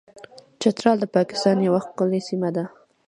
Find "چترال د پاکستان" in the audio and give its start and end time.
0.61-1.57